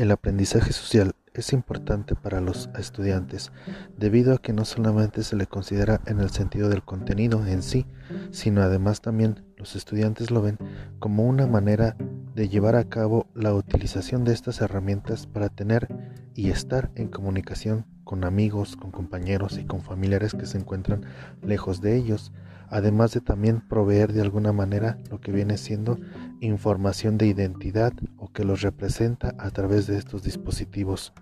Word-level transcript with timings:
El 0.00 0.12
aprendizaje 0.12 0.72
social 0.72 1.12
es 1.34 1.52
importante 1.52 2.14
para 2.14 2.40
los 2.40 2.70
estudiantes 2.78 3.52
debido 3.98 4.32
a 4.32 4.38
que 4.38 4.54
no 4.54 4.64
solamente 4.64 5.22
se 5.22 5.36
le 5.36 5.46
considera 5.46 6.00
en 6.06 6.20
el 6.20 6.30
sentido 6.30 6.70
del 6.70 6.82
contenido 6.82 7.46
en 7.46 7.62
sí, 7.62 7.84
sino 8.30 8.62
además 8.62 9.02
también 9.02 9.44
los 9.58 9.76
estudiantes 9.76 10.30
lo 10.30 10.40
ven 10.40 10.56
como 11.00 11.26
una 11.26 11.46
manera 11.46 11.98
de 12.34 12.48
llevar 12.48 12.76
a 12.76 12.88
cabo 12.88 13.26
la 13.34 13.52
utilización 13.52 14.24
de 14.24 14.32
estas 14.32 14.62
herramientas 14.62 15.26
para 15.26 15.50
tener 15.50 15.86
y 16.34 16.48
estar 16.48 16.90
en 16.94 17.08
comunicación 17.08 17.84
con 18.04 18.24
amigos, 18.24 18.76
con 18.76 18.92
compañeros 18.92 19.58
y 19.58 19.66
con 19.66 19.82
familiares 19.82 20.32
que 20.32 20.46
se 20.46 20.56
encuentran 20.56 21.04
lejos 21.42 21.82
de 21.82 21.96
ellos, 21.98 22.32
además 22.70 23.12
de 23.12 23.20
también 23.20 23.60
proveer 23.68 24.14
de 24.14 24.22
alguna 24.22 24.54
manera 24.54 24.96
lo 25.10 25.20
que 25.20 25.30
viene 25.30 25.58
siendo 25.58 25.98
información 26.40 27.18
de 27.18 27.26
identidad 27.26 27.92
o 28.20 28.30
que 28.32 28.44
los 28.44 28.60
representa 28.60 29.34
a 29.38 29.50
través 29.50 29.86
de 29.86 29.96
estos 29.96 30.22
dispositivos. 30.22 31.12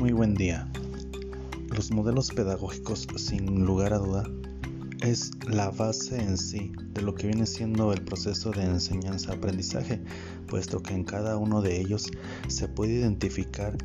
Muy 0.00 0.12
buen 0.12 0.34
día. 0.34 0.68
Los 1.74 1.92
modelos 1.92 2.30
pedagógicos, 2.30 3.06
sin 3.16 3.64
lugar 3.64 3.94
a 3.94 3.98
duda, 3.98 4.24
es 5.00 5.30
la 5.48 5.70
base 5.70 6.20
en 6.20 6.36
sí 6.36 6.72
de 6.92 7.02
lo 7.02 7.14
que 7.14 7.28
viene 7.28 7.46
siendo 7.46 7.92
el 7.92 8.02
proceso 8.02 8.50
de 8.50 8.64
enseñanza-aprendizaje, 8.64 10.02
puesto 10.46 10.82
que 10.82 10.94
en 10.94 11.04
cada 11.04 11.36
uno 11.36 11.62
de 11.62 11.80
ellos 11.80 12.10
se 12.48 12.68
puede 12.68 12.94
identificar 12.94 13.76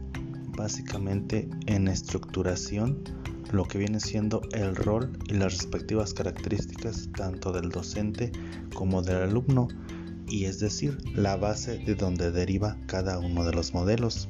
básicamente 0.59 1.49
en 1.68 1.88
estructuración 1.88 3.02
lo 3.49 3.63
que 3.63 3.77
viene 3.77 4.02
siendo 4.02 4.41
el 4.52 4.76
rol 4.76 5.18
y 5.26 5.35
las 5.35 5.54
respectivas 5.57 6.13
características 6.13 7.07
tanto 7.16 7.54
del 7.54 7.70
docente 7.70 8.34
como 8.76 9.01
del 9.01 9.24
alumno 9.24 9.70
y 10.27 10.46
es 10.46 10.60
decir 10.60 10.98
la 11.16 11.38
base 11.38 11.77
de 11.77 11.96
donde 11.96 12.32
deriva 12.32 12.76
cada 12.88 13.20
uno 13.20 13.46
de 13.46 13.54
los 13.54 13.74
modelos. 13.74 14.27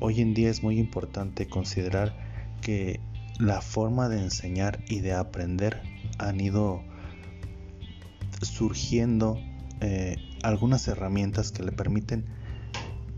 Hoy 0.00 0.22
en 0.22 0.32
día 0.32 0.48
es 0.48 0.62
muy 0.62 0.78
importante 0.78 1.46
considerar 1.46 2.16
que 2.62 2.98
la 3.38 3.60
forma 3.60 4.08
de 4.08 4.22
enseñar 4.22 4.82
y 4.88 5.00
de 5.00 5.12
aprender 5.12 5.82
han 6.16 6.40
ido 6.40 6.82
surgiendo 8.40 9.38
eh, 9.82 10.16
algunas 10.42 10.88
herramientas 10.88 11.52
que 11.52 11.64
le 11.64 11.72
permiten 11.72 12.24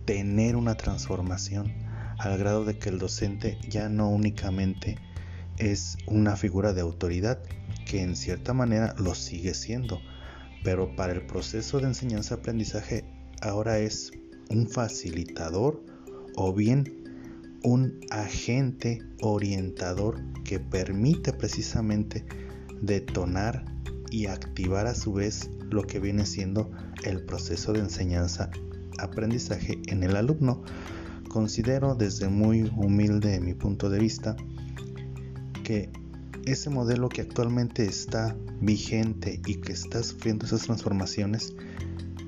tener 0.07 0.57
una 0.57 0.75
transformación 0.75 1.89
al 2.21 2.37
grado 2.37 2.67
de 2.67 2.79
que 2.79 2.91
el 2.91 2.99
docente 2.99 3.57
ya 3.67 3.89
no 3.89 4.11
únicamente 4.11 4.99
es 5.57 5.97
una 6.07 6.37
figura 6.37 6.75
de 6.75 6.83
autoridad, 6.83 7.43
que 7.87 8.03
en 8.03 8.15
cierta 8.15 8.53
manera 8.53 8.95
lo 8.99 9.15
sigue 9.15 9.55
siendo, 9.55 10.03
pero 10.63 10.95
para 10.97 11.15
el 11.15 11.25
proceso 11.27 11.81
de 11.81 11.87
enseñanza-aprendizaje 11.87 13.07
ahora 13.41 13.79
es 13.79 14.11
un 14.51 14.69
facilitador 14.69 15.83
o 16.37 16.53
bien 16.53 17.05
un 17.63 18.01
agente 18.11 19.03
orientador 19.23 20.21
que 20.45 20.61
permite 20.61 21.33
precisamente 21.33 22.27
detonar 22.83 23.65
y 24.11 24.27
activar 24.27 24.87
a 24.87 24.95
su 24.95 25.15
vez 25.15 25.49
lo 25.71 25.87
que 25.87 26.01
viene 26.01 26.27
siendo 26.27 26.71
el 27.05 27.25
proceso 27.25 27.73
de 27.73 27.81
enseñanza-aprendizaje 27.81 29.81
en 29.87 30.03
el 30.03 30.17
alumno. 30.17 30.63
Considero 31.31 31.95
desde 31.95 32.29
muy 32.29 32.73
humilde 32.77 33.39
mi 33.39 33.55
punto 33.55 33.89
de 33.89 34.01
vista 34.01 34.35
que 35.63 35.89
ese 36.45 36.71
modelo 36.71 37.09
que 37.09 37.21
actualmente 37.21 37.85
está 37.85 38.37
vigente 38.61 39.41
y 39.47 39.55
que 39.61 39.73
está 39.73 40.03
sufriendo 40.03 40.45
esas 40.45 40.63
transformaciones 40.63 41.55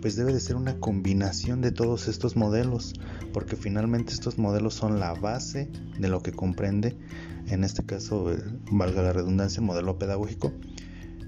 pues 0.00 0.14
debe 0.14 0.32
de 0.32 0.38
ser 0.38 0.54
una 0.54 0.78
combinación 0.78 1.60
de 1.62 1.72
todos 1.72 2.06
estos 2.06 2.36
modelos, 2.36 2.94
porque 3.32 3.56
finalmente 3.56 4.12
estos 4.12 4.38
modelos 4.38 4.74
son 4.74 5.00
la 5.00 5.14
base 5.14 5.68
de 5.98 6.08
lo 6.08 6.22
que 6.22 6.30
comprende, 6.30 6.96
en 7.48 7.64
este 7.64 7.84
caso, 7.84 8.32
valga 8.70 9.02
la 9.02 9.12
redundancia, 9.12 9.58
el 9.58 9.66
modelo 9.66 9.98
pedagógico, 9.98 10.52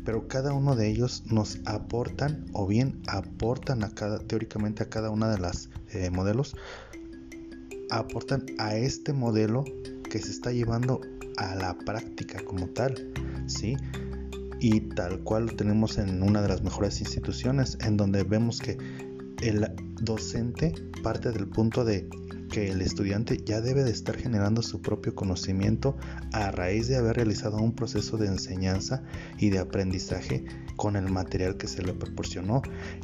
pero 0.05 0.29
cada 0.29 0.53
uno 0.53 0.77
de 0.77 0.89
ellos 0.89 1.25
nos 1.27 1.59
aportan 1.65 2.47
o 2.53 2.69
bien 2.69 3.01
aportan 3.09 3.83
a 3.83 3.91
cada, 3.91 4.21
teóricamente 4.21 4.85
a 4.85 4.89
cada 4.89 5.11
una 5.11 5.29
de 5.29 5.39
las 5.39 5.71
eh, 5.93 6.11
modelos, 6.11 6.57
aportan 7.91 8.47
a 8.59 8.77
este 8.77 9.13
modelo 9.13 9.65
que 10.11 10.19
se 10.19 10.31
está 10.31 10.53
llevando 10.53 11.01
a 11.37 11.55
la 11.55 11.77
práctica 11.79 12.45
como 12.45 12.69
tal, 12.69 13.13
¿sí? 13.47 13.77
y 14.61 14.81
tal 14.81 15.21
cual 15.21 15.47
lo 15.47 15.57
tenemos 15.57 15.99
en 15.99 16.23
una 16.23 16.41
de 16.41 16.49
las 16.49 16.63
mejores 16.63 17.01
instituciones 17.01 17.77
en 17.81 17.97
donde 17.97 18.23
vemos 18.23 18.61
que 18.61 18.79
el 19.43 19.67
docente 20.01 20.73
parte 21.03 21.33
del 21.33 21.47
punto 21.49 21.85
de 21.85 22.09
que 22.55 22.71
el 22.71 22.83
estudiante 22.83 23.43
ya 23.45 23.61
debe 23.61 23.83
de 23.83 23.91
estar 23.91 24.17
generando 24.17 24.63
su 24.63 24.81
propio 24.81 25.13
conocimiento 25.17 25.97
a 26.33 26.53
raíz 26.53 26.87
de 26.87 26.97
haber 26.97 27.17
realizado 27.17 27.57
un 27.57 27.75
proceso 27.75 28.17
de 28.17 28.29
enseñanza 28.29 29.03
y 29.39 29.51
de 29.51 29.59
aprendizaje 29.59 30.45
con 30.77 30.95
el 30.95 31.11
material 31.11 31.57
que 31.57 31.67
se 31.67 31.83
le 31.83 31.95
proporcionó. 31.95 32.63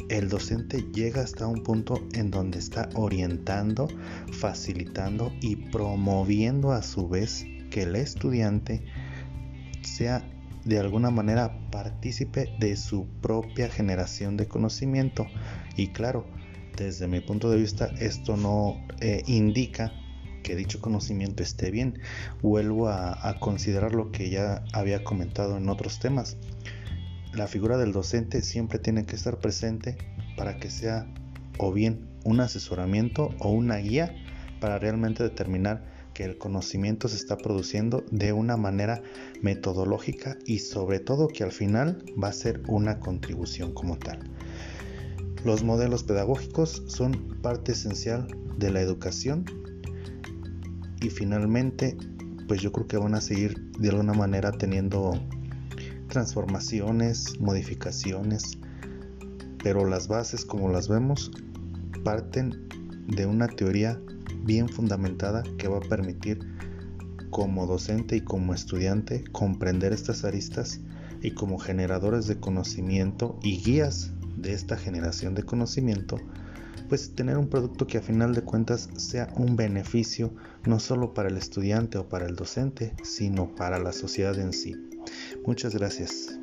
El 0.08 0.28
docente 0.28 0.86
llega 0.94 1.22
hasta 1.22 1.48
un 1.48 1.64
punto 1.64 2.00
en 2.12 2.30
donde 2.30 2.60
está 2.60 2.90
orientando, 2.94 3.88
facilitando 4.30 5.32
y 5.40 5.56
promoviendo 5.56 6.70
a 6.70 6.84
su 6.84 7.08
vez 7.08 7.44
que 7.72 7.82
el 7.82 7.96
estudiante 7.96 8.84
sea 9.82 10.24
de 10.64 10.78
alguna 10.78 11.10
manera 11.10 11.58
partícipe 11.72 12.54
de 12.60 12.76
su 12.76 13.08
propia 13.20 13.68
generación 13.68 14.36
de 14.36 14.46
conocimiento. 14.46 15.26
Y 15.76 15.88
claro, 15.88 16.24
desde 16.84 17.06
mi 17.06 17.20
punto 17.20 17.50
de 17.50 17.58
vista 17.58 17.91
esto 18.00 18.36
no 18.36 18.80
eh, 19.00 19.22
indica 19.26 19.92
que 20.42 20.56
dicho 20.56 20.80
conocimiento 20.80 21.42
esté 21.42 21.70
bien. 21.70 22.00
Vuelvo 22.41 22.88
a, 22.88 23.28
a 23.28 23.38
considerar 23.38 23.94
lo 23.94 24.10
que 24.10 24.30
ya 24.30 24.64
había 24.72 25.04
comentado 25.04 25.58
en 25.58 25.68
otros 25.68 25.98
temas. 25.98 26.38
La 27.34 27.46
figura 27.46 27.76
del 27.76 27.92
docente 27.92 28.41
siempre 28.41 28.78
tiene 28.78 29.04
que 29.04 29.14
estar 29.14 29.38
presente 29.38 29.98
para 30.36 30.56
que 30.56 30.70
sea 30.70 31.06
o 31.58 31.72
bien 31.72 32.08
un 32.24 32.41
asesoramiento 32.41 33.30
o 33.38 33.50
una 33.50 33.76
guía 33.76 34.14
para 34.60 34.78
realmente 34.78 35.22
determinar 35.22 35.84
que 36.14 36.24
el 36.24 36.38
conocimiento 36.38 37.08
se 37.08 37.16
está 37.16 37.36
produciendo 37.36 38.04
de 38.10 38.32
una 38.32 38.56
manera 38.56 39.02
metodológica 39.42 40.36
y 40.47 40.58
sobre 40.60 40.98
todo 40.98 41.28
que 41.28 41.44
al 41.44 41.52
final 41.52 42.04
va 42.22 42.28
a 42.28 42.32
ser 42.32 42.62
una 42.66 42.98
contribución 42.98 43.72
como 43.72 43.97
tal. 43.97 44.18
Los 45.44 45.62
modelos 45.64 46.02
pedagógicos 46.02 46.82
son 46.86 47.12
parte 47.40 47.72
esencial 47.72 48.26
de 48.58 48.70
la 48.70 48.82
educación 48.82 49.46
y 51.00 51.08
finalmente 51.08 51.96
pues 52.46 52.60
yo 52.60 52.72
creo 52.72 52.86
que 52.86 52.98
van 52.98 53.14
a 53.14 53.22
seguir 53.22 53.72
de 53.78 53.88
alguna 53.88 54.12
manera 54.12 54.52
teniendo 54.52 55.18
transformaciones, 56.08 57.40
modificaciones, 57.40 58.58
pero 59.62 59.86
las 59.86 60.08
bases 60.08 60.44
como 60.44 60.68
las 60.68 60.88
vemos 60.88 61.30
parten 62.04 62.68
de 63.08 63.24
una 63.24 63.48
teoría 63.48 63.98
bien 64.44 64.68
fundamentada 64.68 65.42
que 65.56 65.68
va 65.68 65.78
a 65.78 65.88
permitir 65.88 66.38
como 67.30 67.66
docente 67.66 68.16
y 68.16 68.20
como 68.20 68.52
estudiante 68.52 69.24
comprender 69.32 69.94
estas 69.94 70.24
aristas 70.24 70.80
y 71.22 71.30
como 71.30 71.58
generadores 71.58 72.26
de 72.26 72.38
conocimiento 72.38 73.38
y 73.42 73.62
guías 73.62 74.12
de 74.40 74.52
esta 74.52 74.76
generación 74.76 75.34
de 75.34 75.42
conocimiento, 75.42 76.18
pues 76.88 77.14
tener 77.14 77.38
un 77.38 77.48
producto 77.48 77.86
que 77.86 77.98
a 77.98 78.02
final 78.02 78.34
de 78.34 78.42
cuentas 78.42 78.88
sea 78.97 79.28
un 79.36 79.54
beneficio 79.54 80.34
no 80.65 80.80
solo 80.80 81.15
para 81.15 81.28
el 81.28 81.36
estudiante 81.36 81.98
o 81.98 82.09
para 82.09 82.26
el 82.26 82.34
docente, 82.34 82.94
sino 83.04 83.54
para 83.54 83.78
la 83.78 83.92
sociedad 83.92 84.38
en 84.38 84.53
sí. 84.53 84.76
Muchas 85.47 85.74
gracias. 85.74 86.40